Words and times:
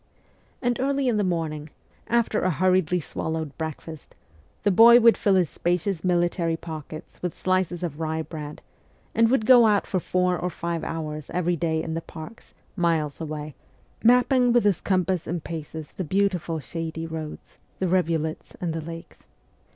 And 0.63 0.79
early 0.79 1.07
in 1.07 1.17
the 1.17 1.23
morning, 1.23 1.69
after 2.07 2.41
a 2.41 2.49
hurriedly 2.49 2.99
swallowed 2.99 3.55
breakfast, 3.59 4.15
the 4.63 4.71
boy 4.71 4.99
would 4.99 5.15
fill 5.15 5.35
his 5.35 5.51
spacious 5.51 6.03
military 6.03 6.57
pockets 6.57 7.21
with 7.21 7.37
slices 7.37 7.83
of 7.83 7.99
rye 7.99 8.23
bread, 8.23 8.63
and 9.13 9.29
would 9.29 9.45
go 9.45 9.67
out 9.67 9.85
for 9.85 9.99
four 9.99 10.39
or 10.39 10.49
five 10.49 10.83
hours 10.83 11.29
every 11.31 11.55
day 11.55 11.83
in 11.83 11.93
the 11.93 12.01
parks, 12.01 12.55
miles 12.75 13.21
away, 13.21 13.53
mapping 14.03 14.51
with 14.51 14.63
his 14.63 14.81
compass 14.81 15.27
and 15.27 15.43
paces 15.43 15.91
the 15.91 16.03
beautiful 16.03 16.57
shady 16.59 17.05
roads, 17.05 17.59
the 17.77 17.87
rivulets, 17.87 18.55
and 18.59 18.73
the 18.73 18.81
lakes. 18.81 19.27